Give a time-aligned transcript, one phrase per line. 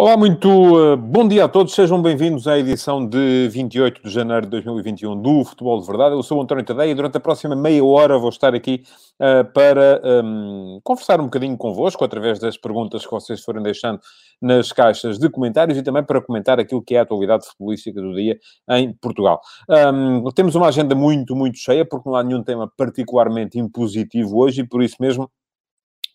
[0.00, 4.46] Olá, muito uh, bom dia a todos, sejam bem-vindos à edição de 28 de janeiro
[4.46, 6.14] de 2021 do Futebol de Verdade.
[6.14, 8.82] Eu sou o António Tadeia e durante a próxima meia hora vou estar aqui
[9.20, 14.00] uh, para um, conversar um bocadinho convosco através das perguntas que vocês forem deixando
[14.40, 18.14] nas caixas de comentários e também para comentar aquilo que é a atualidade futebolística do
[18.14, 18.38] dia
[18.70, 19.38] em Portugal.
[19.68, 24.62] Um, temos uma agenda muito, muito cheia porque não há nenhum tema particularmente impositivo hoje
[24.62, 25.30] e por isso mesmo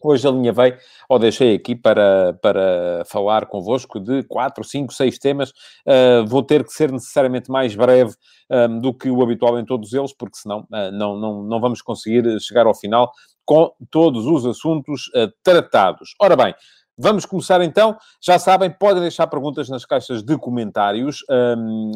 [0.02, 0.76] Hoje alinhavei,
[1.10, 5.50] ou deixei aqui para, para falar convosco de quatro, cinco, seis temas.
[5.88, 8.14] Uh, vou ter que ser necessariamente mais breve
[8.50, 11.82] um, do que o habitual em todos eles, porque senão uh, não, não, não vamos
[11.82, 13.12] conseguir chegar ao final
[13.46, 16.16] com todos os assuntos uh, tratados.
[16.20, 16.54] Ora bem,
[16.98, 17.98] Vamos começar então.
[18.22, 21.24] Já sabem, podem deixar perguntas nas caixas de comentários.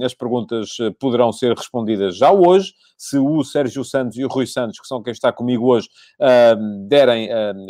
[0.03, 4.79] As perguntas poderão ser respondidas já hoje, se o Sérgio Santos e o Rui Santos,
[4.79, 5.87] que são quem está comigo hoje,
[6.87, 7.67] derem, um,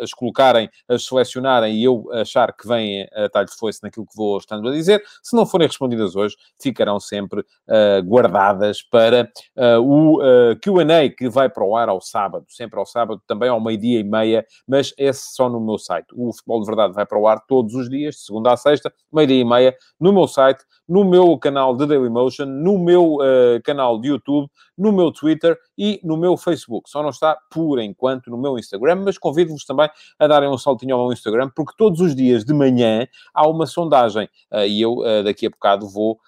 [0.00, 4.16] as colocarem, as selecionarem e eu achar que vêm a talho de foice naquilo que
[4.16, 5.02] vou estando a dizer.
[5.22, 11.28] Se não forem respondidas hoje, ficarão sempre uh, guardadas para uh, o uh, QA que
[11.28, 14.92] vai para o ar ao sábado, sempre ao sábado, também ao meio-dia e meia, mas
[14.98, 16.08] esse só no meu site.
[16.14, 18.92] O Futebol de Verdade vai para o ar todos os dias, de segunda a sexta,
[19.12, 24.00] meio-dia e meia, no meu site, no meu canal de Dailymotion, no meu uh, canal
[24.00, 26.90] de YouTube, no meu Twitter e no meu Facebook.
[26.90, 30.96] Só não está, por enquanto, no meu Instagram, mas convido-vos também a darem um saltinho
[30.96, 34.94] ao meu Instagram, porque todos os dias de manhã há uma sondagem uh, e eu
[34.94, 36.18] uh, daqui a bocado vou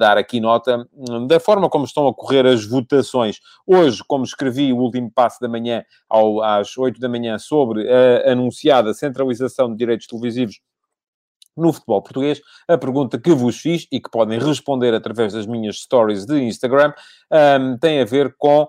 [0.00, 3.38] dar aqui nota um, da forma como estão a correr as votações.
[3.64, 8.32] Hoje, como escrevi o último passo da manhã, ao, às 8 da manhã, sobre a
[8.32, 10.58] anunciada centralização de direitos televisivos
[11.56, 15.80] no futebol português, a pergunta que vos fiz e que podem responder através das minhas
[15.80, 16.92] stories de Instagram
[17.60, 18.68] um, tem a ver com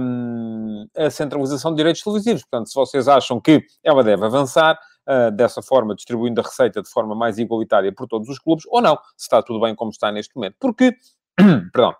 [0.00, 2.42] um, a centralização de direitos televisivos.
[2.42, 6.88] Portanto, se vocês acham que ela deve avançar, uh, dessa forma, distribuindo a receita de
[6.88, 10.10] forma mais igualitária por todos os clubes, ou não, se está tudo bem como está
[10.12, 10.56] neste momento.
[10.58, 10.94] Porque,
[11.72, 11.94] perdão,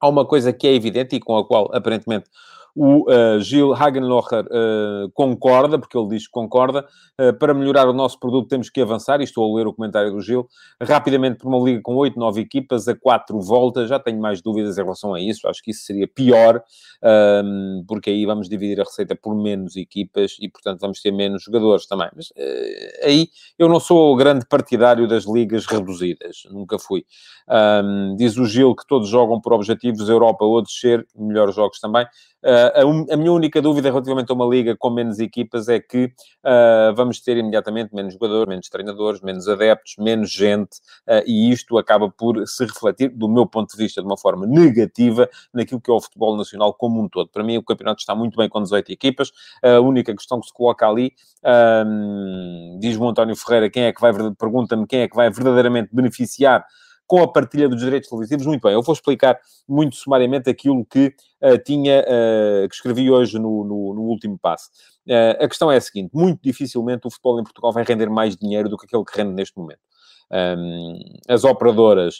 [0.00, 2.28] há uma coisa que é evidente e com a qual, aparentemente,
[2.76, 6.86] o uh, Gil Hagenlocher uh, concorda, porque ele diz que concorda.
[7.18, 10.12] Uh, para melhorar o nosso produto temos que avançar, e estou a ler o comentário
[10.12, 10.46] do Gil,
[10.82, 13.88] rapidamente por uma liga com 8, 9 equipas, a 4 voltas.
[13.88, 15.48] Já tenho mais dúvidas em relação a isso.
[15.48, 16.62] Acho que isso seria pior,
[17.42, 21.44] um, porque aí vamos dividir a receita por menos equipas e, portanto, vamos ter menos
[21.44, 22.10] jogadores também.
[22.14, 22.30] Mas
[23.02, 27.06] aí eu não sou o grande partidário das ligas reduzidas, nunca fui.
[27.48, 32.06] Um, diz o Gil que todos jogam por objetivos Europa ou descer, melhores jogos também.
[32.46, 36.04] Uh, a, a, minha única dúvida relativamente a uma liga com menos equipas é que
[36.44, 40.76] uh, vamos ter imediatamente menos jogadores, menos treinadores, menos adeptos, menos gente,
[41.08, 44.46] uh, e isto acaba por se refletir, do meu ponto de vista, de uma forma
[44.46, 47.28] negativa naquilo que é o futebol nacional como um todo.
[47.30, 49.32] Para mim, o campeonato está muito bem com 18 equipas.
[49.60, 51.12] A única questão que se coloca ali,
[52.78, 56.64] diz-me o António Ferreira, quem é que vai, pergunta-me quem é que vai verdadeiramente beneficiar
[57.06, 58.46] com a partilha dos direitos televisivos.
[58.46, 63.38] Muito bem, eu vou explicar muito sumariamente aquilo que uh, tinha, uh, que escrevi hoje
[63.38, 64.70] no, no, no último passo.
[65.06, 68.36] Uh, a questão é a seguinte: muito dificilmente o futebol em Portugal vai render mais
[68.36, 69.80] dinheiro do que aquele que rende neste momento.
[70.28, 72.16] Um, as operadoras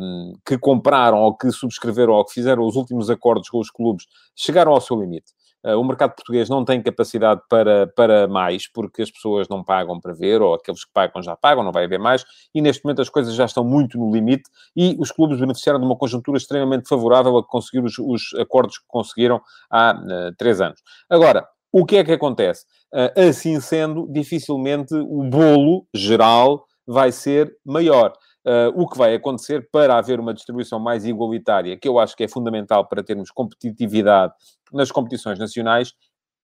[0.00, 4.06] um, que compraram ou que subscreveram ou que fizeram os últimos acordos com os clubes
[4.34, 5.32] chegaram ao seu limite.
[5.64, 10.00] Uh, o mercado português não tem capacidade para, para mais, porque as pessoas não pagam
[10.00, 12.24] para ver, ou aqueles que pagam já pagam, não vai haver mais,
[12.54, 14.44] e neste momento as coisas já estão muito no limite,
[14.76, 18.84] e os clubes beneficiaram de uma conjuntura extremamente favorável a conseguir os, os acordos que
[18.86, 20.80] conseguiram há uh, três anos.
[21.10, 22.64] Agora, o que é que acontece?
[22.94, 28.12] Uh, assim sendo, dificilmente o bolo geral vai ser maior.
[28.48, 32.24] Uh, o que vai acontecer para haver uma distribuição mais igualitária, que eu acho que
[32.24, 34.32] é fundamental para termos competitividade
[34.72, 35.92] nas competições nacionais,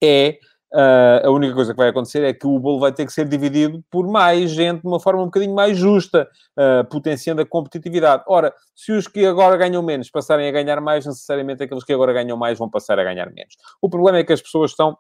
[0.03, 0.39] é
[0.75, 3.27] uh, a única coisa que vai acontecer é que o bolo vai ter que ser
[3.27, 6.29] dividido por mais gente de uma forma um bocadinho mais justa,
[6.59, 8.25] uh, potenciando a competitividade.
[8.27, 12.13] Ora, se os que agora ganham menos passarem a ganhar mais, necessariamente aqueles que agora
[12.13, 13.57] ganham mais vão passar a ganhar menos.
[13.81, 14.99] O problema é que as pessoas estão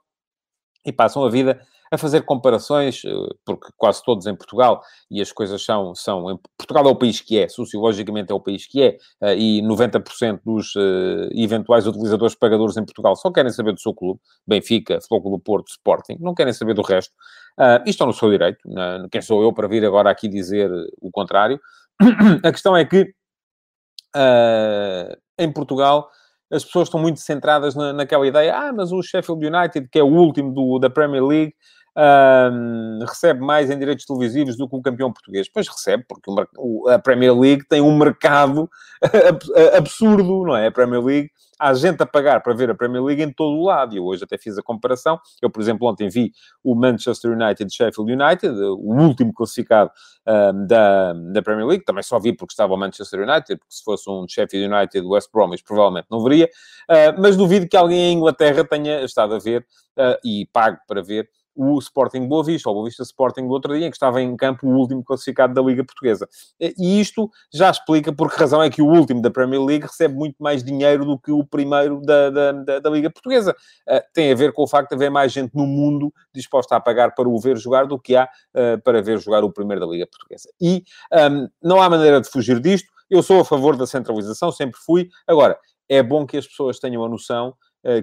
[0.84, 1.60] e passam a vida
[1.90, 3.10] a fazer comparações, eh,
[3.44, 6.40] porque quase todos em Portugal, e as coisas são, são...
[6.58, 10.40] Portugal é o país que é, sociologicamente é o país que é, eh, e 90%
[10.44, 15.22] dos uh, eventuais utilizadores pagadores em Portugal só querem saber do seu clube, Benfica, Futebol
[15.22, 17.12] Clube Porto, Sporting, não querem saber do resto.
[17.86, 18.58] E estão no seu direito,
[19.12, 20.68] quem sou eu para vir agora aqui dizer
[21.00, 21.60] o contrário.
[22.42, 23.14] A questão é que
[24.16, 26.10] uh, em Portugal
[26.54, 30.02] as pessoas estão muito centradas na, naquela ideia, ah, mas o Sheffield United, que é
[30.02, 31.54] o último do, da Premier League,
[31.96, 35.48] um, recebe mais em direitos televisivos do que o campeão português.
[35.48, 38.68] Pois recebe, porque o, a Premier League tem um mercado
[39.76, 40.66] absurdo, não é?
[40.66, 43.64] A Premier League, há gente a pagar para ver a Premier League em todo o
[43.64, 43.94] lado.
[43.94, 45.20] E eu hoje até fiz a comparação.
[45.40, 46.32] Eu, por exemplo, ontem vi
[46.62, 49.90] o Manchester United Sheffield United, o último classificado
[50.26, 51.84] um, da, da Premier League.
[51.84, 55.30] Também só vi porque estava o Manchester United, porque se fosse um Sheffield United West
[55.32, 56.48] Bromwich, provavelmente não veria.
[56.90, 59.64] Uh, mas duvido que alguém em Inglaterra tenha estado a ver
[59.96, 63.76] uh, e pago para ver o Sporting Boa Vista, ou Boa Vista Sporting do outro
[63.76, 66.28] dia, em que estava em campo o último classificado da Liga Portuguesa.
[66.60, 70.14] E isto já explica por que razão é que o último da Premier League recebe
[70.14, 73.54] muito mais dinheiro do que o primeiro da, da, da, da Liga Portuguesa.
[73.88, 76.80] Uh, tem a ver com o facto de haver mais gente no mundo disposta a
[76.80, 79.90] pagar para o ver jogar do que há uh, para ver jogar o primeiro da
[79.90, 80.48] Liga Portuguesa.
[80.60, 80.84] E
[81.30, 82.92] um, não há maneira de fugir disto.
[83.10, 85.08] Eu sou a favor da centralização, sempre fui.
[85.26, 85.58] Agora,
[85.88, 87.54] é bom que as pessoas tenham a noção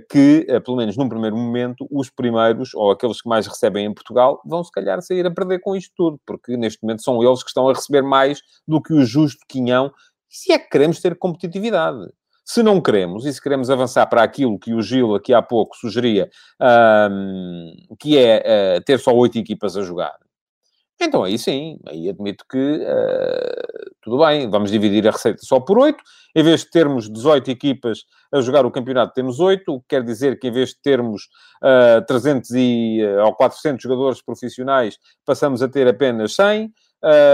[0.10, 3.94] que, eh, pelo menos num primeiro momento, os primeiros, ou aqueles que mais recebem em
[3.94, 7.42] Portugal, vão se calhar sair a perder com isto tudo, porque neste momento são eles
[7.44, 9.92] que estão a receber mais do que o justo quinhão,
[10.30, 12.00] se é que queremos ter competitividade.
[12.44, 15.76] Se não queremos, e se queremos avançar para aquilo que o Gil aqui há pouco
[15.76, 16.30] sugeria,
[17.10, 20.16] um, que é uh, ter só oito equipas a jogar,
[21.06, 25.78] então aí sim, aí admito que uh, tudo bem, vamos dividir a receita só por
[25.78, 26.04] 8,
[26.36, 30.04] em vez de termos 18 equipas a jogar o campeonato, temos 8, o que quer
[30.04, 31.24] dizer que em vez de termos
[31.62, 36.72] uh, 300 e, uh, ou 400 jogadores profissionais, passamos a ter apenas 100, uh,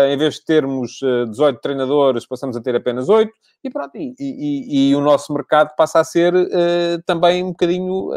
[0.09, 0.99] em vez de termos
[1.29, 3.31] 18 treinadores, passamos a ter apenas 8,
[3.63, 6.33] e pronto, e, e, e o nosso mercado passa a ser
[7.05, 8.11] também um bocadinho,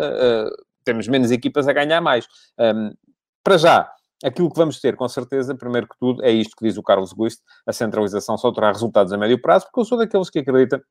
[0.85, 2.27] temos menos equipas a ganhar mais.
[2.59, 2.93] Um,
[3.43, 3.91] para já,
[4.23, 7.13] Aquilo que vamos ter, com certeza, primeiro que tudo, é isto que diz o Carlos
[7.13, 10.83] Guist, a centralização só terá resultados a médio prazo, porque eu sou daqueles que acredita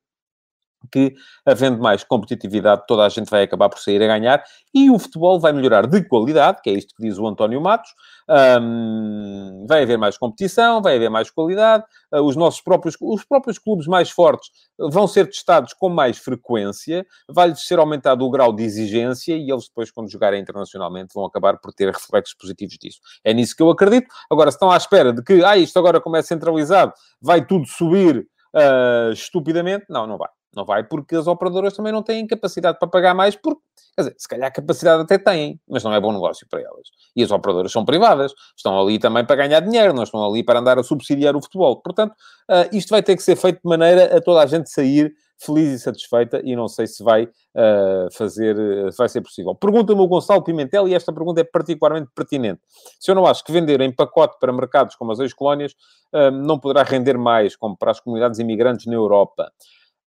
[0.88, 4.42] que, havendo mais competitividade, toda a gente vai acabar por sair a ganhar
[4.72, 7.90] e o futebol vai melhorar de qualidade, que é isto que diz o António Matos.
[8.28, 11.84] Um, vai haver mais competição, vai haver mais qualidade.
[12.12, 17.04] Uh, os nossos próprios, os próprios clubes mais fortes vão ser testados com mais frequência,
[17.28, 21.58] vai-lhes ser aumentado o grau de exigência e eles depois, quando jogarem internacionalmente, vão acabar
[21.58, 23.00] por ter reflexos positivos disso.
[23.24, 24.06] É nisso que eu acredito.
[24.30, 27.66] Agora, se estão à espera de que, ah, isto agora como é centralizado, vai tudo
[27.66, 30.28] subir uh, estupidamente, não, não vai.
[30.54, 33.60] Não vai porque as operadoras também não têm capacidade para pagar mais, porque,
[33.94, 36.88] quer dizer, se calhar capacidade até têm, mas não é bom negócio para elas.
[37.14, 40.58] E as operadoras são privadas, estão ali também para ganhar dinheiro, não estão ali para
[40.58, 41.80] andar a subsidiar o futebol.
[41.80, 42.12] Portanto,
[42.50, 45.72] uh, isto vai ter que ser feito de maneira a toda a gente sair feliz
[45.72, 49.54] e satisfeita, e não sei se vai uh, fazer, uh, vai ser possível.
[49.54, 52.60] Pergunta-me o Gonçalo Pimentel, e esta pergunta é particularmente pertinente.
[52.98, 55.72] Se eu não acho que vender em pacote para mercados como as ex-colónias
[56.12, 59.50] uh, não poderá render mais, como para as comunidades imigrantes na Europa.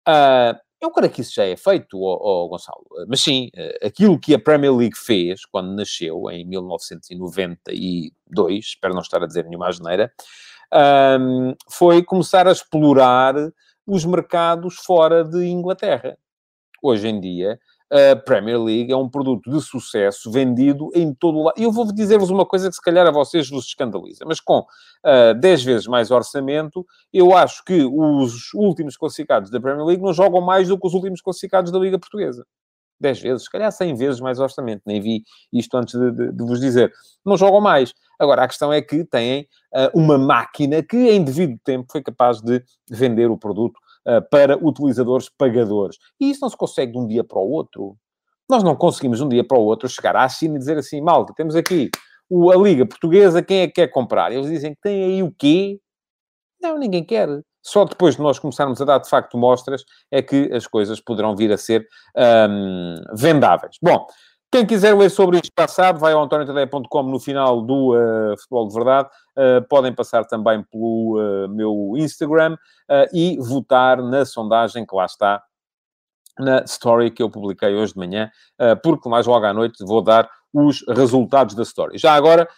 [0.09, 2.87] Uh, eu creio que isso já é feito, oh, oh, Gonçalo.
[3.09, 9.03] Mas sim, uh, aquilo que a Premier League fez quando nasceu, em 1992, espero não
[9.03, 10.11] estar a dizer nenhuma asneira,
[11.69, 13.35] foi começar a explorar
[13.87, 16.17] os mercados fora de Inglaterra.
[16.83, 17.59] Hoje em dia,
[17.91, 21.59] a Premier League é um produto de sucesso vendido em todo o lado.
[21.59, 24.61] E eu vou dizer-vos uma coisa que se calhar a vocês vos escandaliza, mas com
[24.61, 24.67] uh,
[25.05, 30.13] ah, 10 vezes mais orçamento, eu acho que os últimos classificados da Premier League não
[30.13, 32.47] jogam mais do que os últimos classificados da Liga Portuguesa.
[33.01, 36.45] 10 vezes, se calhar 100 vezes mais orçamento, nem vi isto antes de, de, de
[36.45, 36.93] vos dizer.
[37.25, 37.95] Não jogam mais.
[38.19, 42.41] Agora, a questão é que têm uh, uma máquina que, em devido tempo, foi capaz
[42.43, 43.81] de vender o produto
[44.31, 45.99] para utilizadores pagadores.
[46.21, 47.97] E isso não se consegue de um dia para o outro.
[48.49, 51.01] Nós não conseguimos de um dia para o outro chegar à China e dizer assim,
[51.01, 51.91] malta, temos aqui
[52.53, 54.33] a Liga Portuguesa, quem é que quer comprar?
[54.33, 55.81] Eles dizem que tem aí o quê?
[56.61, 57.29] Não, ninguém quer.
[57.63, 61.37] Só depois de nós começarmos a dar, de facto, mostras, é que as coisas poderão
[61.37, 63.77] vir a ser um, vendáveis.
[63.83, 64.07] Bom,
[64.51, 68.75] quem quiser ler sobre isto sabe, vai ao antoniotadeia.com no final do uh, Futebol de
[68.75, 69.09] Verdade.
[69.37, 72.57] Uh, podem passar também pelo uh, meu Instagram
[73.13, 75.41] e votar na sondagem que lá está,
[76.39, 78.29] na story que eu publiquei hoje de manhã,
[78.83, 81.99] porque mais logo à noite vou dar os resultados da story.
[81.99, 82.49] Já agora,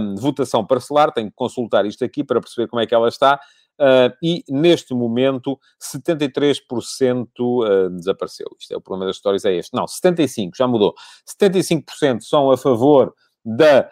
[0.00, 3.38] um, votação parcelar, tenho que consultar isto aqui para perceber como é que ela está.
[3.78, 8.46] Uh, e neste momento 73% uh, desapareceu.
[8.58, 9.74] Isto é o problema das histórias, é este.
[9.74, 10.94] Não, 75%, já mudou.
[11.40, 13.14] 75% são a favor
[13.44, 13.88] da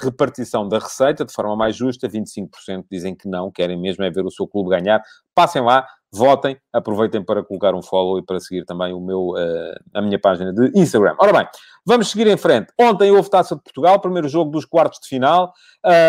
[0.00, 4.24] repartição da receita de forma mais justa, 25% dizem que não, querem mesmo é ver
[4.24, 5.02] o seu clube ganhar.
[5.34, 9.74] Passem lá, votem, aproveitem para colocar um follow e para seguir também o meu, uh,
[9.94, 11.16] a minha página de Instagram.
[11.18, 11.48] Ora bem,
[11.86, 12.70] vamos seguir em frente.
[12.78, 15.54] Ontem houve Taça de Portugal, primeiro jogo dos quartos de final.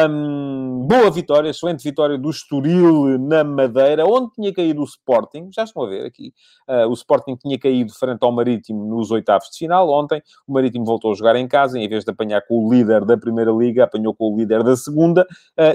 [0.10, 5.50] Um, boa vitória, excelente vitória do Estoril na Madeira, onde tinha caído o Sporting.
[5.56, 6.34] Já estão a ver aqui.
[6.68, 9.90] Uh, o Sporting tinha caído frente ao Marítimo nos oitavos de final.
[9.90, 13.06] Ontem o Marítimo voltou a jogar em casa, em vez de apanhar com o líder
[13.06, 15.26] da Primeira Liga, apanhou com o líder da Segunda,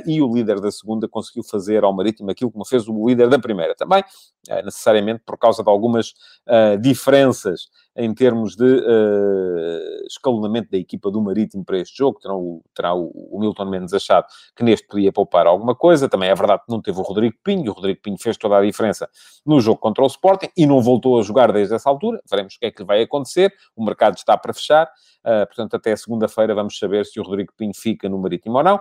[0.07, 3.39] e o líder da Segunda conseguiu fazer ao Marítimo aquilo como fez o líder da
[3.39, 4.03] Primeira também,
[4.65, 6.15] necessariamente por causa de algumas
[6.81, 12.21] diferenças em termos de uh, escalonamento da equipa do Marítimo para este jogo.
[12.21, 14.25] Terá, o, terá o, Milton Mendes achado
[14.55, 16.09] que neste podia poupar alguma coisa.
[16.09, 17.73] Também é verdade que não teve o Rodrigo Pinho.
[17.73, 19.11] O Rodrigo Pinho fez toda a diferença
[19.45, 22.21] no jogo contra o Sporting e não voltou a jogar desde essa altura.
[22.31, 23.53] Veremos o que é que vai acontecer.
[23.75, 24.89] O mercado está para fechar.
[25.27, 28.81] Uh, portanto, até segunda-feira vamos saber se o Rodrigo Pinho fica no Marítimo ou não.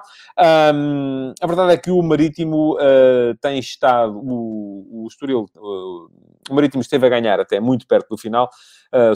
[0.75, 4.15] Um, a verdade é que o Marítimo uh, tem estado...
[4.15, 5.47] O, o Estoril...
[5.57, 6.09] Uh,
[6.49, 8.49] o Marítimo esteve a ganhar até muito perto do final.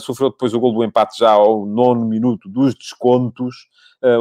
[0.02, 3.70] sofreu depois o gol do empate já ao nono minuto dos descontos.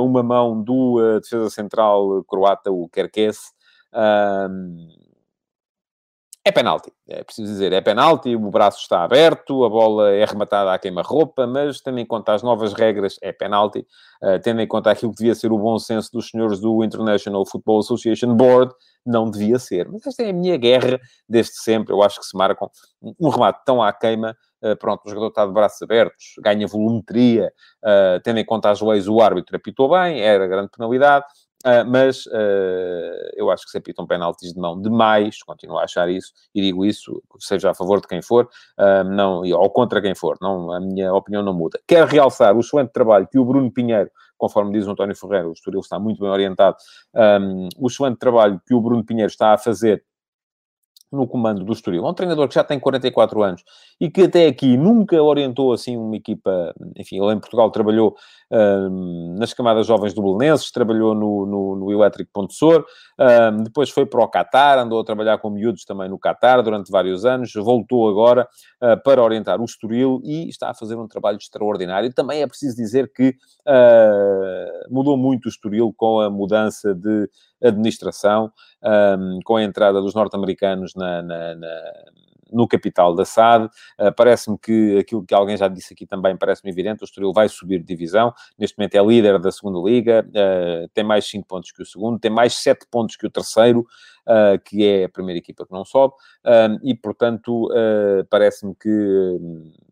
[0.00, 3.52] uma mão do defesa central croata, o Kerkes.
[6.42, 10.73] É penalti, é preciso dizer, é penalti, o braço está aberto, a bola é rematada
[10.73, 13.87] à queima-roupa, mas tendo em conta as novas regras, é penalti,
[14.23, 17.44] uh, tendo em conta aquilo que devia ser o bom senso dos senhores do International
[17.44, 18.73] Football Association Board,
[19.04, 19.87] não devia ser.
[19.90, 22.70] Mas esta é a minha guerra desde sempre, eu acho que se marcam
[23.02, 27.52] um remate tão à queima, uh, pronto, o jogador está de braços abertos, ganha volumetria,
[27.85, 31.26] uh, tendo em conta as leis, o árbitro apitou bem, era grande penalidade,
[31.64, 36.09] Uh, mas uh, eu acho que se apitam penaltis de mão demais, continuo a achar
[36.09, 38.49] isso, e digo isso, seja a favor de quem for,
[38.79, 41.79] uh, não, ou contra quem for, não, a minha opinião não muda.
[41.87, 45.52] Quero realçar o excelente trabalho que o Bruno Pinheiro, conforme diz o António Ferreira, o
[45.52, 46.79] Estoril está muito bem orientado,
[47.14, 50.02] um, o excelente trabalho que o Bruno Pinheiro está a fazer
[51.12, 52.07] no comando do Estoril.
[52.07, 53.62] É um treinador que já tem 44 anos
[54.00, 56.75] e que até aqui nunca orientou assim uma equipa.
[56.97, 58.14] Enfim, ele em Portugal trabalhou
[58.50, 62.55] um, nas camadas jovens do Belenenses, trabalhou no, no, no Elétrico Ponte
[63.64, 67.26] Depois foi para o Qatar, andou a trabalhar com miúdos também no Qatar durante vários
[67.26, 68.48] anos, voltou agora
[68.82, 72.12] uh, para orientar o Estoril e está a fazer um trabalho extraordinário.
[72.14, 77.28] Também é preciso dizer que uh, mudou muito o Estoril com a mudança de
[77.62, 78.50] administração,
[78.82, 81.68] um, com a entrada dos norte-americanos na, na, na
[82.52, 83.66] no capital da SAD.
[83.66, 87.49] Uh, parece-me que aquilo que alguém já disse aqui também parece-me evidente, o Estoril vai
[87.49, 91.73] subir de divisão, neste momento é líder da segunda liga, uh, tem mais 5 pontos
[91.73, 95.38] que o segundo, tem mais 7 pontos que o terceiro, uh, que é a primeira
[95.38, 96.14] equipa que não sobe,
[96.83, 97.69] e portanto
[98.28, 98.88] parece-me que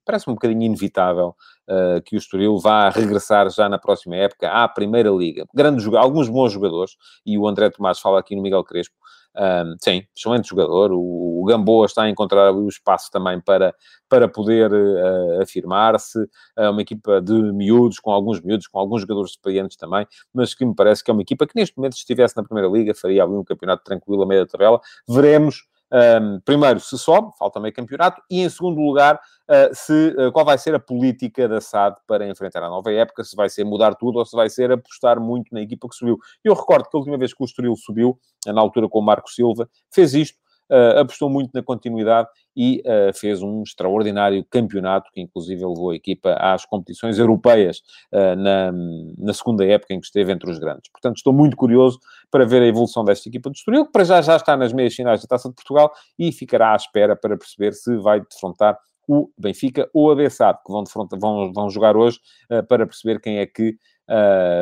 [0.09, 1.37] parece-me um bocadinho inevitável
[1.69, 5.45] uh, que o Estoril vá regressar já na próxima época à Primeira Liga.
[5.55, 6.97] Grande alguns bons jogadores,
[7.27, 8.97] e o André Tomás fala aqui no Miguel Crespo,
[9.39, 10.91] um, sim, excelente jogador.
[10.93, 13.73] O, o Gamboa está a encontrar o espaço também para,
[14.09, 16.19] para poder uh, afirmar-se.
[16.57, 20.67] É uma equipa de miúdos, com alguns miúdos, com alguns jogadores experientes também, mas que
[20.67, 23.23] me parece que é uma equipa que neste momento, se estivesse na Primeira Liga, faria
[23.23, 24.81] ali um campeonato tranquilo a meia tabela.
[25.09, 30.31] Veremos um, primeiro, se sobe, falta meio campeonato, e em segundo lugar, uh, se, uh,
[30.33, 33.65] qual vai ser a política da SAD para enfrentar a nova época, se vai ser
[33.65, 36.19] mudar tudo ou se vai ser apostar muito na equipa que subiu.
[36.45, 39.31] Eu recordo que a última vez que o Estoril subiu, na altura com o Marco
[39.31, 40.39] Silva, fez isto,
[40.71, 45.97] uh, apostou muito na continuidade e uh, fez um extraordinário campeonato, que inclusive levou a
[45.97, 47.79] equipa às competições europeias
[48.13, 48.73] uh, na,
[49.17, 50.91] na segunda época em que esteve entre os grandes.
[50.91, 51.99] Portanto, estou muito curioso
[52.31, 54.95] para ver a evolução desta equipa do Estoril, que para já já está nas meias
[54.95, 59.31] finais da Taça de Portugal e ficará à espera para perceber se vai defrontar o
[59.39, 60.85] Benfica ou a Bessade, que vão,
[61.19, 62.19] vão, vão jogar hoje
[62.51, 63.77] uh, para perceber quem é que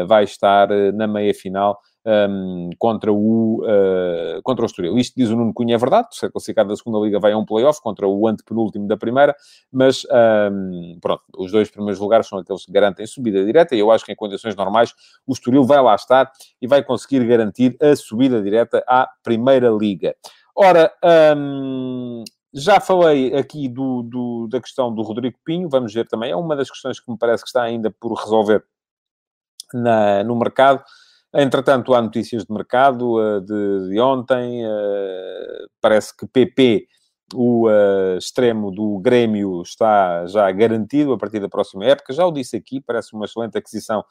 [0.09, 4.97] vai estar na meia final um, contra, o, uh, contra o Estoril.
[4.97, 7.45] Isto diz o Nuno Cunha, é verdade, ser classificado da segunda Liga vai a um
[7.45, 9.35] playoff contra o antepenúltimo da primeira,
[9.73, 10.07] mas
[10.53, 14.05] um, pronto, os dois primeiros lugares são aqueles que garantem subida direta e eu acho
[14.05, 14.95] que em condições normais
[15.27, 16.31] o Estoril vai lá estar
[16.63, 20.15] e vai conseguir garantir a subida direta à Primeira Liga.
[20.55, 20.93] Ora,
[21.37, 22.23] um,
[22.55, 26.57] já falei aqui do, do, da questão do Rodrigo Pinho, vamos ver também, é uma
[26.57, 28.65] das questões que me parece que está ainda por resolver
[29.75, 30.83] na, no mercado.
[31.38, 34.64] Entretanto, há notícias de mercado uh, de, de, ontem.
[34.64, 36.87] Uh, parece que PP,
[37.35, 42.14] o uh, extremo do Grêmio, está já garantido a partir da próxima época.
[42.14, 44.02] Já o disse aqui, parece uma excelente aquisição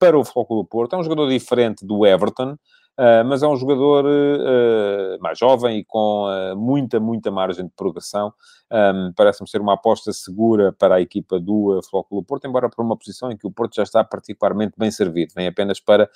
[0.00, 0.96] para o do Porto.
[0.96, 2.56] É um jogador diferente do Everton.
[2.96, 7.72] Uh, mas é um jogador uh, mais jovem e com uh, muita, muita margem de
[7.74, 8.32] progressão.
[8.70, 12.84] Um, Parece-me ser uma aposta segura para a equipa do uh, Flóculo Porto, embora por
[12.84, 15.32] uma posição em que o Porto já está particularmente bem servido.
[15.34, 16.08] Vem apenas para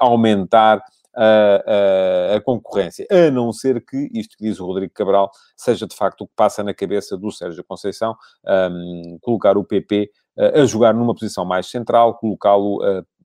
[0.00, 0.80] aumentar
[1.14, 5.86] a, a, a, concorrência, a não ser que, isto que diz o Rodrigo Cabral, seja
[5.86, 8.16] de facto o que passa na cabeça do Sérgio Conceição,
[8.70, 10.10] um, colocar o PP
[10.54, 12.80] a jogar numa posição mais central, colocá-lo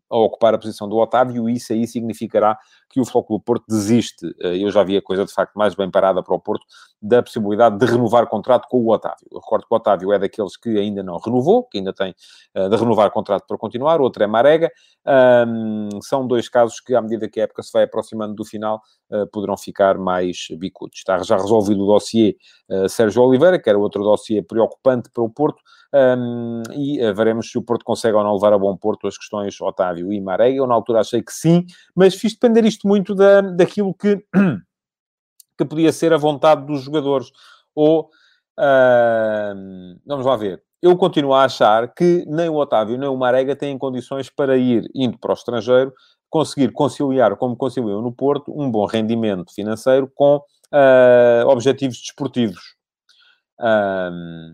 [0.10, 2.58] a ocupar a posição do Otávio, e isso aí significará
[2.90, 6.24] que o Futebol Porto desiste, eu já vi a coisa de facto mais bem parada
[6.24, 6.66] para o Porto,
[7.02, 9.28] da possibilidade de renovar contrato com o Otávio.
[9.32, 12.16] Eu recordo que o Otávio é daqueles que ainda não renovou, que ainda tem
[12.56, 14.72] de renovar contrato para continuar, outro é Marega.
[16.02, 19.28] São dois casos que, à medida que a época se vai aproximando do final, uh,
[19.28, 20.98] poderão ficar mais bicudos.
[20.98, 22.36] Está já resolvido o dossiê
[22.90, 25.62] Sérgio Oliveira, que era outro dossiê preocupante para o Porto,
[26.74, 30.12] e veremos se o Porto consegue ou não levar a bom Porto as questões Otávio
[30.12, 30.58] e Marega.
[30.58, 31.66] Eu, na altura, achei que sim,
[31.96, 34.18] mas fiz depender isto muito da, daquilo que,
[35.58, 37.32] que podia ser a vontade dos jogadores.
[37.76, 38.10] Ou,
[40.06, 43.78] vamos lá ver, eu continuo a achar que nem o Otávio nem o Marega têm
[43.78, 45.94] condições para ir, indo para o estrangeiro,
[46.30, 52.76] conseguir conciliar, como conciliam no Porto, um bom rendimento financeiro com uh, objetivos desportivos.
[53.60, 54.54] Um,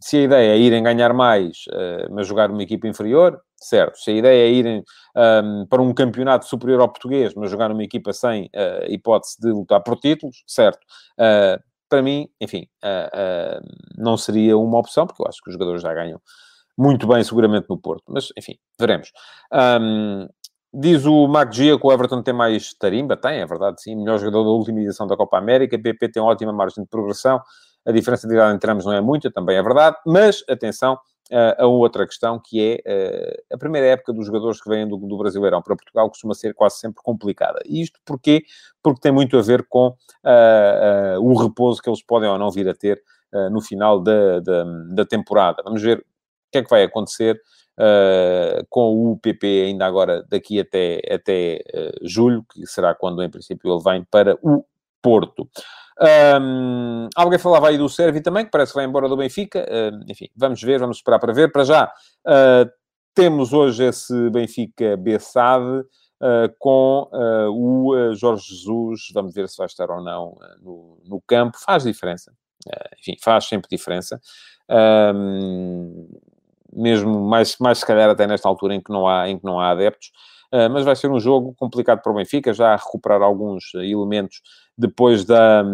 [0.00, 3.98] se a ideia é irem ganhar mais, uh, mas jogar uma equipa inferior, certo.
[3.98, 4.84] Se a ideia é irem
[5.16, 9.48] um, para um campeonato superior ao português, mas jogar uma equipa sem uh, hipótese de
[9.48, 10.80] lutar por títulos, certo.
[11.18, 13.60] Uh, para mim, enfim, uh,
[13.98, 16.20] não seria uma opção, porque eu acho que os jogadores já ganham
[16.76, 18.04] muito bem, seguramente, no Porto.
[18.08, 19.12] Mas, enfim, veremos.
[19.52, 20.26] Um,
[20.72, 23.16] diz o Mac Gia que o Everton tem mais tarimba.
[23.16, 23.94] Tem, é verdade, sim.
[23.94, 25.78] Melhor jogador da última edição da Copa América.
[25.78, 27.40] PP tem ótima margem de progressão.
[27.84, 29.96] A diferença de idade entre ambos não é muita, também é verdade.
[30.06, 30.98] Mas, atenção,
[31.58, 35.62] a outra questão, que é a primeira época dos jogadores que vêm do, do Brasileirão
[35.62, 37.60] para Portugal costuma ser quase sempre complicada.
[37.64, 38.44] E isto porquê?
[38.82, 42.50] Porque tem muito a ver com uh, uh, o repouso que eles podem ou não
[42.50, 45.62] vir a ter uh, no final da, da, da, temporada.
[45.62, 46.04] Vamos ver o
[46.52, 47.40] que é que vai acontecer
[48.68, 51.64] com o PP ainda agora daqui até, até
[52.02, 54.62] julho, que será quando em princípio ele vem para o
[55.00, 55.48] Porto.
[56.02, 59.64] Um, alguém falava aí do Sérvio também, que parece que vai embora do Benfica.
[60.08, 61.52] Enfim, vamos ver, vamos esperar para ver.
[61.52, 61.92] Para já,
[62.26, 62.70] uh,
[63.14, 67.08] temos hoje esse Benfica Bessade uh, com
[67.50, 69.10] o Jorge Jesus.
[69.14, 71.56] Vamos ver se vai estar ou não no, no, campo.
[71.58, 72.32] Faz diferença.
[72.98, 74.20] enfim, faz sempre diferença.
[76.72, 79.60] mesmo mais, mais se calhar até nesta altura em que não há, em que não
[79.60, 80.10] há adeptos.
[80.70, 84.42] Mas vai ser um jogo complicado para o Benfica, já a recuperar alguns elementos
[84.76, 85.64] depois da,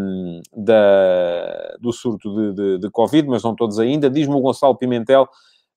[0.56, 4.08] da, do surto de, de, de Covid, mas não todos ainda.
[4.08, 5.28] Diz-me o Gonçalo Pimentel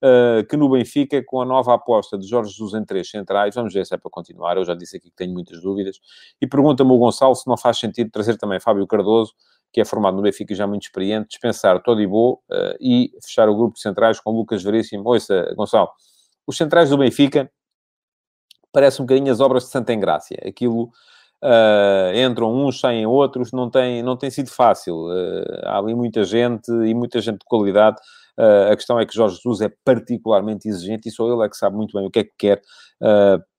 [0.01, 3.73] uh, que no Benfica, com a nova aposta de Jorge Jesus em três centrais, vamos
[3.73, 5.99] ver se é para continuar, eu já disse aqui que tenho muitas dúvidas,
[6.41, 9.33] e pergunta-me o Gonçalo se não faz sentido trazer também Fábio Cardoso,
[9.71, 13.75] que é formado no Benfica já muito experiente, dispensar Todibo uh, e fechar o grupo
[13.75, 15.07] de centrais com Lucas Veríssimo.
[15.07, 15.89] Ouça, Gonçalo,
[16.45, 17.49] os centrais do Benfica
[18.71, 20.37] parecem um bocadinho as obras de Santa Engrácia.
[20.45, 20.91] Aquilo
[21.43, 25.07] Uh, entram uns, saem outros, não tem, não tem sido fácil.
[25.07, 27.97] Uh, há ali muita gente e muita gente de qualidade.
[28.37, 31.57] Uh, a questão é que Jorge Jesus é particularmente exigente e só ele é que
[31.57, 32.61] sabe muito bem o que é que quer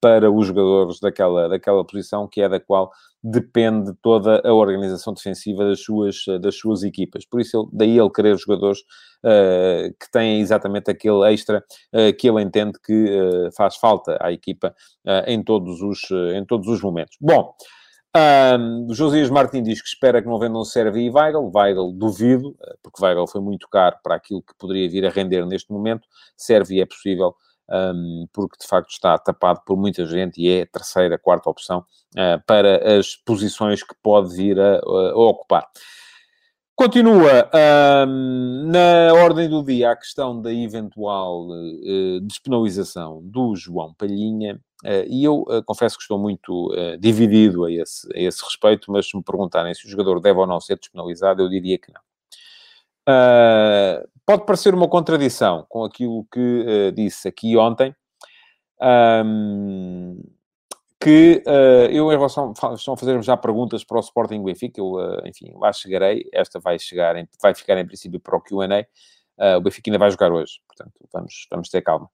[0.01, 5.65] para os jogadores daquela, daquela posição, que é da qual depende toda a organização defensiva
[5.65, 7.25] das suas, das suas equipas.
[7.25, 12.29] Por isso, ele, daí ele querer jogadores uh, que têm exatamente aquele extra uh, que
[12.29, 14.75] ele entende que uh, faz falta à equipa
[15.27, 17.17] em, todos os, em todos os momentos.
[17.21, 17.55] Bom,
[18.17, 21.51] um, Josias Martins diz que espera que não vendam Servi e Weigl.
[21.55, 25.73] Weigl duvido, porque Weigl foi muito caro para aquilo que poderia vir a render neste
[25.73, 26.07] momento.
[26.37, 27.35] Servi é possível
[27.71, 31.85] um, porque de facto está tapado por muita gente e é a terceira, quarta opção
[32.15, 35.67] uh, para as posições que pode vir a, a ocupar.
[36.75, 37.49] Continua
[38.07, 44.61] um, na ordem do dia a questão da eventual uh, despenalização do João Palhinha,
[45.09, 49.17] e eu uh, confesso que estou muito dividido a esse, a esse respeito, mas se
[49.17, 52.01] me perguntarem se o jogador deve ou não ser despenalizado, eu diria que não.
[53.09, 57.95] Uh, pode parecer uma contradição com aquilo que uh, disse aqui ontem,
[59.25, 60.23] um,
[61.01, 64.95] que uh, eu, em relação, estão a fazer já perguntas para o Sporting Benfica, eu,
[65.25, 68.87] enfim, lá chegarei, esta vai chegar, em, vai ficar em princípio para o Q&A,
[69.57, 72.09] o Benfica ainda vai jogar hoje, portanto, vamos, vamos ter calma.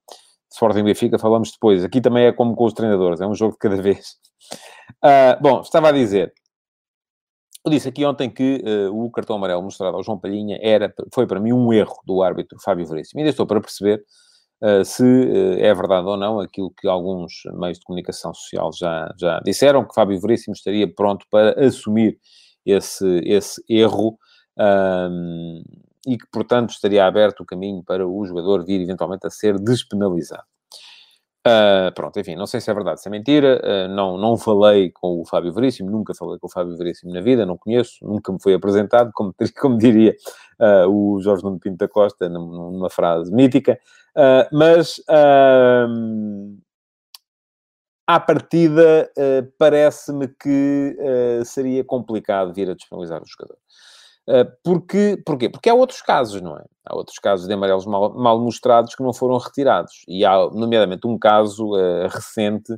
[0.53, 3.59] Sporting Benfica falamos depois, aqui também é como com os treinadores, é um jogo de
[3.59, 4.17] cada vez.
[5.41, 6.33] bom, estava a dizer,
[7.69, 11.27] eu disse aqui ontem que uh, o cartão amarelo mostrado ao João Palhinha era, foi
[11.27, 13.21] para mim um erro do árbitro Fábio Veríssimo.
[13.21, 14.03] Ainda estou para perceber
[14.63, 19.13] uh, se uh, é verdade ou não aquilo que alguns meios de comunicação social já,
[19.21, 22.19] já disseram, que Fábio Veríssimo estaria pronto para assumir
[22.65, 24.19] esse, esse erro
[26.09, 30.45] e que, portanto, estaria aberto o caminho para o jogador vir eventualmente a ser despenalizado.
[31.47, 33.61] Uh, pronto, enfim, não sei se é verdade, se é mentira.
[33.63, 37.21] Uh, não, não falei com o Fábio Veríssimo, nunca falei com o Fábio Veríssimo na
[37.21, 40.15] vida, não conheço, nunca me foi apresentado, como, como diria
[40.61, 43.79] uh, o Jorge Nuno Pinto da Costa, numa frase mítica.
[44.53, 45.01] mas
[48.07, 49.11] à partida,
[49.59, 50.97] parece-me que
[51.45, 53.59] seria complicado vir a disponibilizar o jogador.
[54.29, 55.49] Uh, porque, porquê?
[55.49, 56.65] Porque há outros casos, não é?
[56.85, 60.05] Há outros casos de amarelos mal, mal mostrados que não foram retirados.
[60.07, 61.73] E há, nomeadamente, um caso
[62.09, 62.75] recente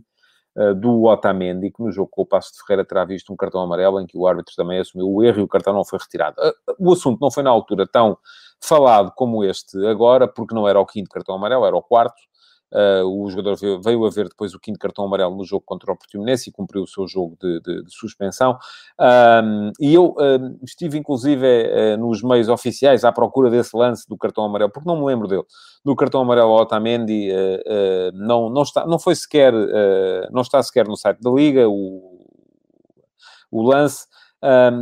[0.80, 4.00] do Otamendi, que no jogo com o Passo de Ferreira terá visto um cartão amarelo
[4.00, 6.36] em que o árbitro também assumiu o erro e o cartão não foi retirado.
[6.78, 8.18] o assunto não foi na altura tão
[8.60, 12.20] falado como este agora, porque não era o quinto cartão amarelo, era o quarto.
[12.72, 15.92] Uh, o jogador veio, veio, a ver depois o quinto cartão amarelo no jogo contra
[15.92, 18.56] o Portimonense e cumpriu o seu jogo de, de, de suspensão.
[18.98, 24.16] Um, e eu uh, estive, inclusive, uh, nos meios oficiais à procura desse lance do
[24.16, 25.44] cartão amarelo, porque não me lembro dele.
[25.84, 27.30] Do cartão amarelo ao Otamendi,
[28.12, 29.50] não, não, está, não foi sequer,
[30.30, 32.26] não está sequer no site da Liga, o,
[33.50, 34.06] o lance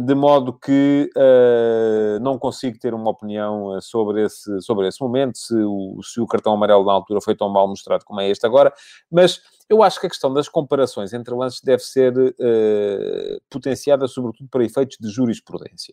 [0.05, 5.37] de modo que uh, não consigo ter uma opinião ah, sobre esse, sobre esse momento,
[5.37, 8.47] se o, se o cartão amarelo na altura foi tão mal mostrado como é este
[8.47, 8.73] agora,
[9.11, 14.49] mas eu acho que a questão das comparações entre lances deve ser uh, potenciada, sobretudo
[14.49, 15.93] para efeitos de jurisprudência.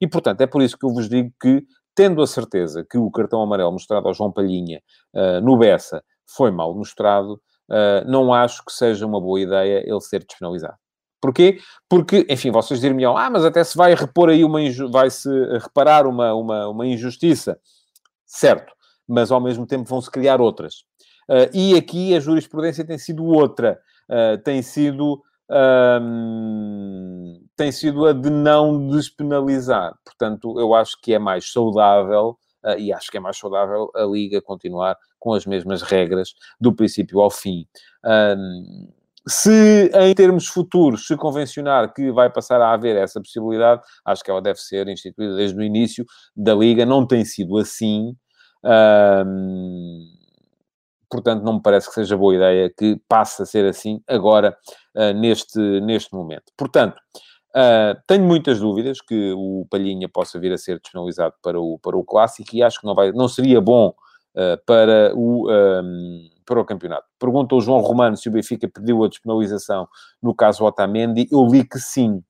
[0.00, 3.10] E, portanto, é por isso que eu vos digo que, tendo a certeza que o
[3.12, 4.82] cartão amarelo mostrado ao João Palhinha
[5.14, 7.40] uh, no Bessa foi mal mostrado,
[8.06, 10.76] não acho que seja uma boa ideia ele ser despenalizado.
[11.24, 11.58] Porquê?
[11.88, 14.58] Porque, enfim, vocês direm me ah, mas até se vai repor aí uma,
[14.90, 15.26] vai-se
[15.58, 17.58] reparar uma, uma, uma injustiça.
[18.26, 18.74] Certo,
[19.08, 20.84] mas ao mesmo tempo vão-se criar outras.
[21.26, 23.80] Uh, e aqui a jurisprudência tem sido outra.
[24.06, 25.22] Uh, tem sido...
[27.56, 29.94] tem sido a de não despenalizar.
[30.04, 34.02] Portanto, eu acho que é mais saudável, uh, e acho que é mais saudável a
[34.02, 37.66] Liga continuar com as mesmas regras do princípio ao fim.
[39.26, 44.30] Se, em termos futuros, se convencionar que vai passar a haver essa possibilidade, acho que
[44.30, 46.04] ela deve ser instituída desde o início
[46.36, 46.84] da Liga.
[46.84, 48.14] Não tem sido assim.
[51.10, 54.56] portanto, não me parece que seja boa ideia que passe a ser assim agora,
[54.94, 56.52] uh, neste, neste momento.
[56.56, 56.98] Portanto,
[57.56, 61.96] uh, tenho muitas dúvidas que o Palhinha possa vir a ser despenalizado para o, para
[61.96, 63.94] o Clássico e acho que não, vai, não seria bom
[64.36, 65.50] uh, para o...
[65.50, 67.06] Um, para o campeonato.
[67.18, 69.88] Pergunta o João Romano se o Benfica pediu a despenalização
[70.22, 71.28] no caso Otamendi.
[71.30, 72.22] Eu li que sim.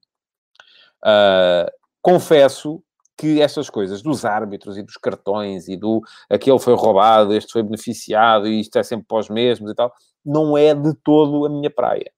[1.05, 2.83] Uh, confesso
[3.17, 7.63] que estas coisas dos árbitros e dos cartões e do aquele foi roubado, este foi
[7.63, 9.93] beneficiado e isto é sempre para os mesmos e tal,
[10.25, 12.11] não é de todo a minha praia.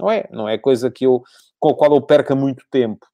[0.00, 0.26] Não é?
[0.30, 1.22] Não é coisa que eu,
[1.58, 3.06] com a qual eu perca muito tempo.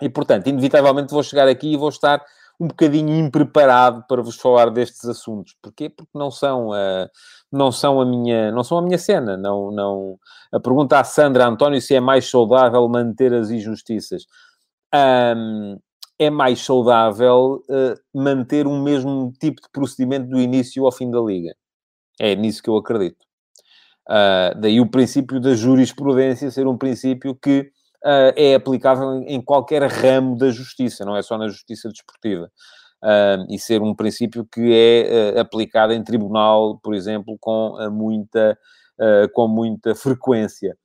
[0.00, 2.24] E, portanto, inevitavelmente vou chegar aqui e vou estar
[2.62, 5.56] um bocadinho impreparado para vos falar destes assuntos.
[5.60, 5.90] Porquê?
[5.90, 7.08] Porque não são, uh,
[7.50, 9.36] não são a minha, não são a minha cena.
[9.36, 10.16] Não, não...
[10.52, 14.26] A pergunta à Sandra António se é mais saudável manter as injustiças.
[14.94, 15.76] Um,
[16.16, 21.20] é mais saudável uh, manter o mesmo tipo de procedimento do início ao fim da
[21.20, 21.56] liga.
[22.20, 23.24] É nisso que eu acredito.
[24.08, 27.72] Uh, daí o princípio da jurisprudência ser um princípio que
[28.04, 32.50] uh, é aplicável em, qualquer ramo da justiça, não é só na justiça desportiva.
[33.02, 38.56] Uh, e ser um princípio que é uh, aplicado em tribunal, por exemplo, com muita,
[39.32, 40.76] com muita frequência.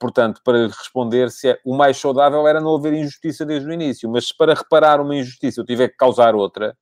[0.00, 4.10] portanto, para responder, se é, o mais saudável era não haver injustiça desde o início,
[4.10, 6.74] mas se para reparar uma injustiça eu tiver que causar outra,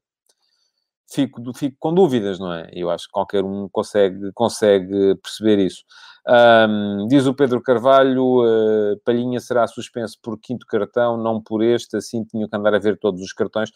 [1.08, 2.68] fico, fico com dúvidas, não é?
[2.72, 5.84] Eu acho que qualquer um consegue, consegue perceber isso.
[6.28, 11.96] Um, diz o Pedro Carvalho, uh, Palhinha será suspenso por quinto cartão, não por este,
[11.96, 13.70] assim tinha que andar a ver todos os cartões.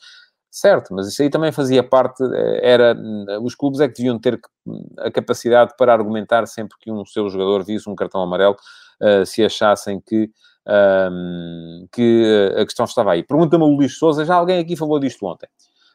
[0.50, 2.96] Certo, mas isso aí também fazia parte, eh, era,
[3.40, 4.36] os clubes é que deviam ter
[4.98, 8.56] a capacidade para argumentar sempre que um seu jogador visse um cartão amarelo,
[9.00, 10.28] uh, se achassem que,
[11.12, 13.22] um, que a questão estava aí.
[13.22, 15.48] Pergunta-me o Luís Souza, já alguém aqui falou disto ontem.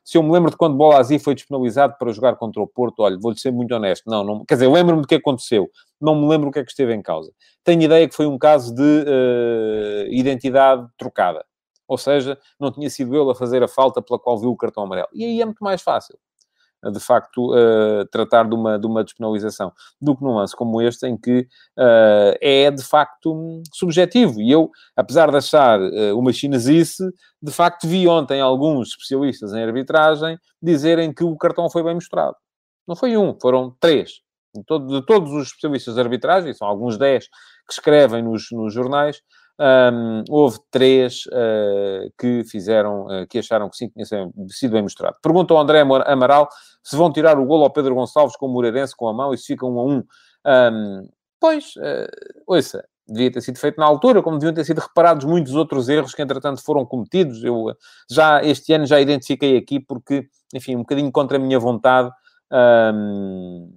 [0.05, 3.17] Se eu me lembro de quando Bolazzi foi despenalizado para jogar contra o Porto, olha,
[3.19, 5.67] vou-lhe ser muito honesto, não, não quer dizer, lembro-me do que aconteceu,
[5.99, 7.33] não me lembro o que é que esteve em causa.
[7.63, 11.43] Tenho ideia que foi um caso de uh, identidade trocada.
[11.87, 14.83] Ou seja, não tinha sido ele a fazer a falta pela qual viu o cartão
[14.83, 15.07] amarelo.
[15.11, 16.15] E aí é muito mais fácil
[16.91, 21.07] de facto, uh, tratar de uma, de uma despenalização, do que num lance como este,
[21.07, 21.41] em que
[21.77, 24.41] uh, é, de facto, subjetivo.
[24.41, 27.03] E eu, apesar de achar uh, uma chinesice,
[27.41, 32.35] de facto vi ontem alguns especialistas em arbitragem dizerem que o cartão foi bem mostrado.
[32.87, 34.23] Não foi um, foram três.
[34.53, 37.27] De, todo, de todos os especialistas de arbitragem, são alguns dez
[37.67, 39.21] que escrevem nos, nos jornais,
[39.59, 44.05] um, houve três uh, que fizeram, uh, que acharam que sim, tinha
[44.49, 45.17] sido bem mostrado.
[45.21, 46.49] Pergunta ao André Amaral
[46.83, 49.37] se vão tirar o golo ao Pedro Gonçalves com o Moreirense com a mão e
[49.37, 50.03] se fica um a um.
[50.45, 52.07] um pois, uh,
[52.45, 56.13] ouça, devia ter sido feito na altura, como deviam ter sido reparados muitos outros erros
[56.13, 57.43] que, entretanto, foram cometidos.
[57.43, 57.73] Eu
[58.09, 62.11] já este ano já identifiquei aqui porque, enfim, um bocadinho contra a minha vontade,
[62.93, 63.71] um,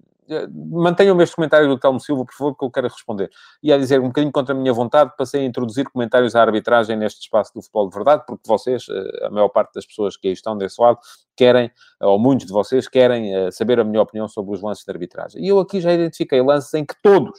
[0.50, 3.30] mantenham este comentário do Telmo Silva, por favor, que eu quero responder.
[3.62, 6.96] E a dizer um bocadinho contra a minha vontade, passei a introduzir comentários à arbitragem
[6.96, 8.86] neste espaço do futebol de verdade, porque vocês,
[9.22, 10.98] a maior parte das pessoas que aí estão desse lado,
[11.36, 15.42] querem, ou muitos de vocês, querem saber a minha opinião sobre os lances de arbitragem.
[15.44, 17.38] E eu aqui já identifiquei lances em que todos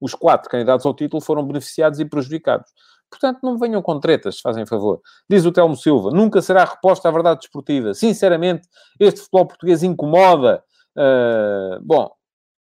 [0.00, 2.70] os quatro candidatos ao título foram beneficiados e prejudicados.
[3.08, 5.00] Portanto, não venham com tretas, fazem favor.
[5.30, 7.94] Diz o Telmo Silva, nunca será reposta à verdade desportiva.
[7.94, 8.68] Sinceramente,
[8.98, 10.62] este futebol português incomoda.
[10.96, 12.10] Uh, bom,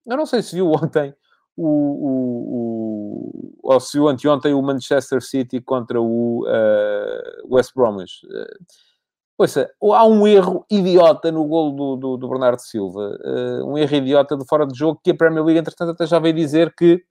[0.06, 1.14] eu não sei se viu ontem
[1.56, 2.52] o, o,
[3.64, 8.26] o, ou se viu anteontem o Manchester City contra o uh, West Bromwich.
[8.26, 13.18] Uh, há um erro idiota no golo do, do, do Bernardo Silva.
[13.24, 16.20] Uh, um erro idiota de fora de jogo que a Premier League, entretanto, até já
[16.20, 17.04] veio dizer que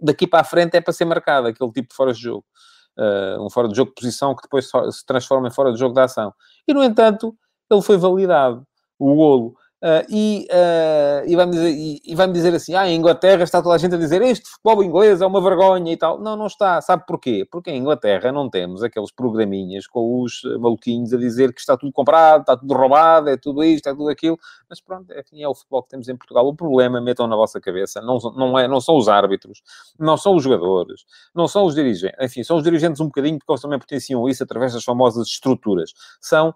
[0.00, 2.44] daqui para a frente é para ser marcado, aquele tipo de fora de jogo.
[2.98, 5.94] Uh, um fora de jogo de posição que depois se transforma em fora de jogo
[5.94, 6.32] de ação.
[6.66, 7.36] E, no entanto,
[7.70, 8.66] ele foi validado,
[8.98, 9.54] o golo.
[9.86, 13.62] Uh, e, uh, e vai-me dizer, e, e vai dizer assim: ah, em Inglaterra está
[13.62, 16.18] toda a gente a dizer este futebol inglês é uma vergonha e tal.
[16.18, 16.80] Não, não está.
[16.80, 17.46] Sabe porquê?
[17.48, 21.92] Porque em Inglaterra não temos aqueles programinhas com os maluquinhos a dizer que está tudo
[21.92, 24.36] comprado, está tudo roubado, é tudo isto, é tudo aquilo.
[24.68, 26.44] Mas pronto, é, assim, é o futebol que temos em Portugal.
[26.48, 29.62] O problema, metam na vossa cabeça, não, não, é, não são os árbitros,
[29.96, 32.16] não são os jogadores, não são os dirigentes.
[32.20, 35.92] Enfim, são os dirigentes um bocadinho porque eles também potenciam isso através das famosas estruturas.
[36.20, 36.52] São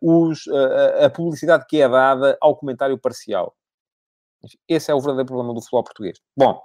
[0.00, 3.54] os, uh, a publicidade que é dada ao comentário parcial.
[4.68, 6.18] Esse é o verdadeiro problema do futebol português.
[6.36, 6.60] Bom,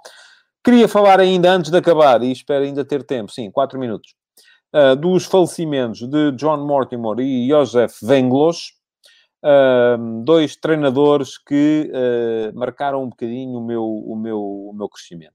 [0.62, 4.14] queria falar ainda antes de acabar, e espero ainda ter tempo, sim, quatro minutos,
[4.74, 8.72] uh, dos falecimentos de John Mortimer e Josef Venglos,
[9.44, 15.34] uh, dois treinadores que uh, marcaram um bocadinho o meu, o meu, o meu crescimento.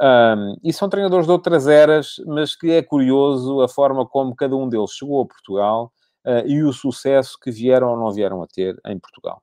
[0.00, 4.54] Um, e são treinadores de outras eras, mas que é curioso a forma como cada
[4.54, 5.92] um deles chegou a Portugal
[6.46, 9.42] e o sucesso que vieram ou não vieram a ter em Portugal.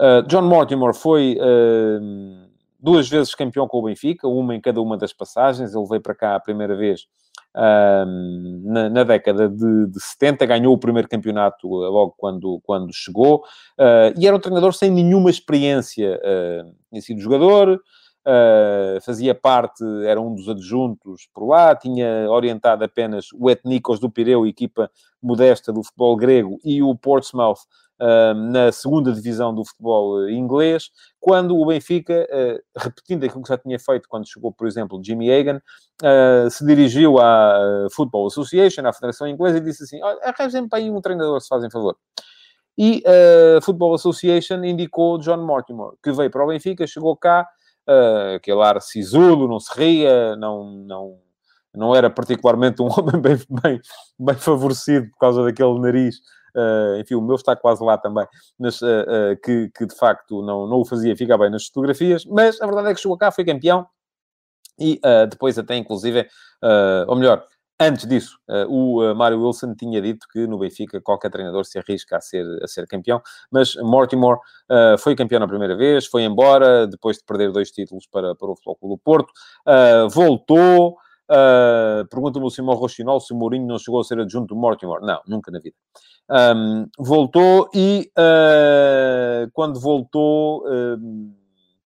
[0.00, 4.96] Uh, John Mortimer foi uh, duas vezes campeão com o Benfica, uma em cada uma
[4.96, 5.74] das passagens.
[5.74, 7.06] Ele veio para cá a primeira vez
[7.54, 13.44] na, na, década de, de 70, ganhou o primeiro campeonato logo quando, quando chegou,
[14.16, 16.18] e era um treinador sem nenhuma experiência.
[16.90, 17.78] tinha sido jogador,
[18.24, 24.08] Uh, fazia parte, era um dos adjuntos por lá, tinha orientado apenas o Etnikos do
[24.08, 24.88] Pireu, equipa
[25.20, 27.58] modesta do futebol grego, e o Portsmouth
[28.00, 33.58] uh, na segunda divisão do futebol inglês, quando o Benfica, uh, repetindo aquilo que já
[33.58, 35.60] tinha feito quando chegou, por exemplo, Jimmy Hagan,
[36.48, 41.00] se dirigiu à Football Association, à Federação Inglesa, e disse assim, arranjem para aí um
[41.00, 41.96] treinador, se fazem favor.
[42.78, 47.46] E a Football Association indicou John Mortimer, que veio para o Benfica, chegou cá,
[47.88, 51.18] uh, aquele ar sisudo, não se ria, não, não,
[51.74, 53.80] não era particularmente um homem bem, bem,
[54.18, 56.16] bem favorecido por causa daquele nariz.
[56.54, 58.26] Uh, enfim, o meu está quase lá também,
[58.58, 62.26] mas uh, uh, que, que, de facto não, não o fazia ficar bem nas fotografias,
[62.26, 63.86] mas a verdade é que chegou cá, foi campeão.
[64.78, 64.98] E
[65.30, 66.26] depois até inclusive,
[67.06, 67.44] ou melhor,
[67.84, 71.80] Antes disso, uh, o uh, Mário Wilson tinha dito que no Benfica qualquer treinador se
[71.80, 76.22] arrisca a ser, a ser campeão, mas Mortimer uh, foi campeão na primeira vez, foi
[76.22, 79.32] embora depois de perder dois títulos para, para o Futebol do Porto,
[80.12, 80.96] voltou.
[82.10, 85.00] Pergunta-me o Simão Rochinol se o Mourinho não chegou a ser adjunto do Mortimer.
[85.00, 85.74] Não, nunca na vida.
[86.30, 88.12] Um, voltou e
[89.52, 90.62] quando voltou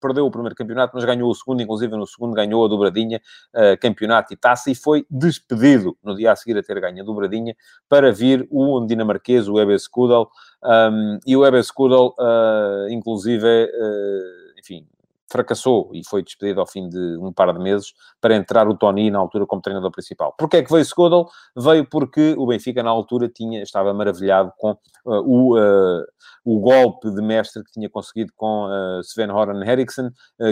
[0.06, 3.20] perdeu o primeiro campeonato, mas ganhou o segundo, inclusive no segundo ganhou a dobradinha,
[3.54, 7.04] uh, campeonato e taça, e foi despedido no dia a seguir a ter ganho a
[7.04, 7.56] dobradinha,
[7.88, 10.30] para vir o dinamarquês, o Ebbe Skudal,
[10.62, 14.86] um, e o Ebbe Skudal, uh, inclusive, uh, enfim,
[15.30, 19.10] fracassou e foi despedido ao fim de um par de meses para entrar o Tony
[19.10, 20.34] na altura como treinador principal.
[20.38, 21.28] Porquê é que veio Skodal?
[21.56, 26.04] Veio porque o Benfica na altura tinha, estava maravilhado com uh, o, uh,
[26.44, 30.10] o golpe de mestre que tinha conseguido com uh, Sven Horan Eriksson,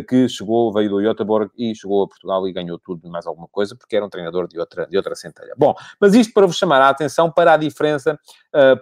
[0.09, 3.49] que chegou, veio do Göteborg e chegou a Portugal e ganhou tudo e mais alguma
[3.49, 5.55] coisa, porque era um treinador de outra, de outra centelha.
[5.57, 8.19] Bom, mas isto para vos chamar a atenção para a diferença,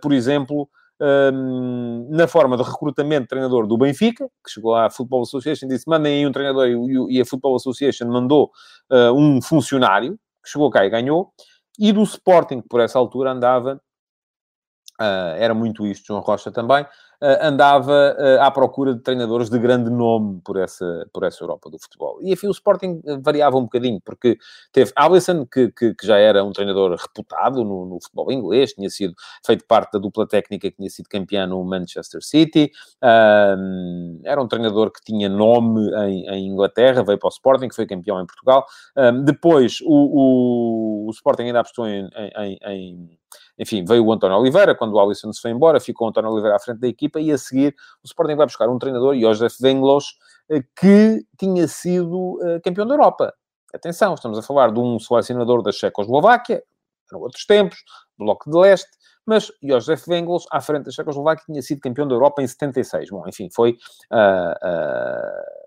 [0.01, 0.69] por exemplo,
[1.03, 5.71] um, na forma de recrutamento de treinador do Benfica, que chegou à Football Association e
[5.71, 6.69] disse: mandem aí um treinador,
[7.09, 8.51] e a Football Association mandou
[8.91, 10.13] uh, um funcionário,
[10.45, 11.33] que chegou cá e ganhou,
[11.79, 13.81] e do Sporting, que por essa altura andava,
[15.03, 16.87] uh, era muito isto, João Rocha também, uh,
[17.41, 21.79] andava uh, à procura de treinadores de grande nome por essa, por essa Europa do
[21.79, 22.19] futebol.
[22.23, 24.39] E enfim, o Sporting variava um bocadinho, porque
[24.73, 28.89] teve Alisson, que, que, que já era um treinador reputado no, no, futebol inglês, tinha
[28.89, 32.71] sido feito parte da dupla técnica que tinha sido campeão no Manchester City,
[33.03, 38.21] era um treinador que tinha nome em, em, Inglaterra, veio para o Sporting, foi campeão
[38.21, 38.65] em Portugal.
[39.25, 43.19] Depois, o, o Sporting ainda apostou em, em, em,
[43.59, 46.57] Enfim, veio o António Oliveira, quando o Alisson se foi embora, ficou o António Oliveira
[46.57, 50.17] à frente da equipa, e a seguir o Sporting vai buscar um treinador, Josef Venglos,
[50.77, 53.33] que tinha sido campeão da Europa.
[53.73, 56.63] Atenção, estamos a falar de um selecionador da Checoslováquia,
[57.11, 57.79] eram outros tempos,
[58.19, 58.91] Bloco de Leste,
[59.25, 63.11] mas Josef Vengels, à frente da Checoslováquia, tinha sido campeão da Europa em 76.
[63.11, 63.73] Bom, enfim, foi
[64.13, 65.63] uh, uh,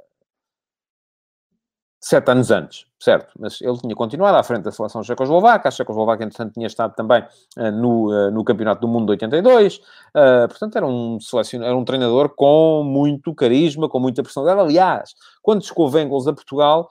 [2.02, 3.32] sete anos antes, certo?
[3.40, 7.22] Mas ele tinha continuado à frente da seleção checoslovaca, a Checoslováquia, entretanto, tinha estado também
[7.22, 11.20] uh, no, uh, no Campeonato do Mundo de 82, uh, portanto, era um,
[11.62, 14.68] era um treinador com muito carisma, com muita personalidade.
[14.68, 15.14] Aliás,
[15.44, 16.90] quando chegou Vengels a Portugal,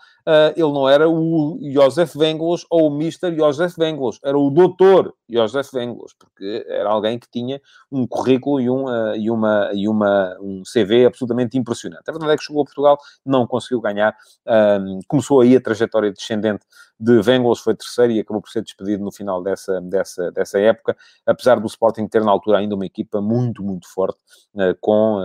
[0.57, 3.37] ele não era o Josef Vengels ou o Mr.
[3.37, 7.61] Josef Vengels, era o Doutor Josef Vengels, porque era alguém que tinha
[7.93, 12.09] um currículo e, um, e, uma, e uma, um CV absolutamente impressionante.
[12.09, 12.97] A verdade é que chegou a Portugal,
[13.27, 14.17] não conseguiu ganhar,
[15.09, 16.65] começou aí a trajetória descendente
[16.99, 20.97] de Vengels, foi terceiro e acabou por ser despedido no final dessa, dessa, dessa época,
[21.27, 24.19] apesar do Sporting ter na altura ainda uma equipa muito, muito forte,
[24.55, 25.19] uh, com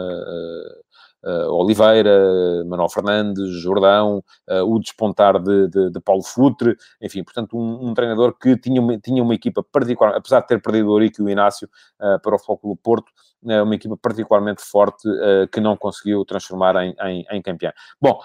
[1.23, 7.57] uh, Oliveira, Manuel Fernandes, Jordão, uh, o despontar de, de, de, Paulo Futre, enfim, portanto,
[7.57, 10.93] um, um, treinador que tinha uma, tinha uma equipa particular, apesar de ter perdido o
[10.95, 11.69] Eurico e o Inácio
[12.01, 13.11] uh, para o Futebol Porto,
[13.41, 15.07] uma equipa particularmente forte
[15.53, 17.71] que não conseguiu transformar em, em, em campeão.
[18.01, 18.19] Bom,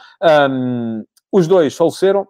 [0.51, 2.27] um, os dois faleceram,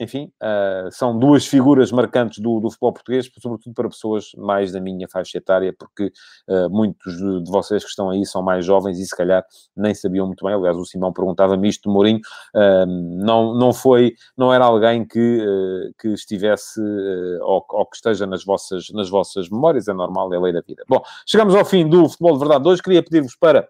[0.00, 4.80] enfim, uh, são duas figuras marcantes do, do, futebol português, sobretudo para pessoas mais da
[4.80, 6.12] minha faixa etária, porque
[6.48, 9.44] uh, muitos de, vocês que estão aí são mais jovens e se calhar
[9.76, 10.54] nem sabiam muito bem.
[10.54, 12.20] Aliás, o Simão perguntava-me isto de Mourinho,
[12.54, 15.44] uh, não, não foi, não era alguém que,
[15.98, 16.80] que estivesse
[17.42, 20.84] ou, ou, que esteja nas vossas, nas vossas memórias, é normal, é lei da vida.
[20.88, 23.68] Bom, chegamos ao fim do Futebol de Verdade de hoje, queria pedir-vos para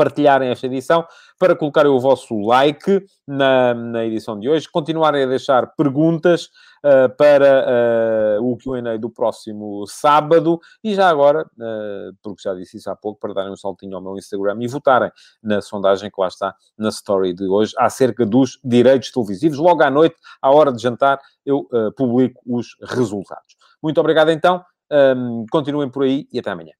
[0.00, 1.06] partilharem esta edição,
[1.38, 6.46] para colocarem o vosso like na, na edição de hoje, continuarem a deixar perguntas
[6.82, 12.78] uh, para uh, o Q&A do próximo sábado e já agora, uh, porque já disse
[12.78, 16.18] isso há pouco, para darem um saltinho ao meu Instagram e votarem na sondagem que
[16.18, 19.58] lá está na story de hoje acerca dos direitos televisivos.
[19.58, 23.54] Logo à noite, à hora de jantar, eu publico os resultados.
[23.82, 26.79] Muito obrigado então, um, continuem por aí e até amanhã.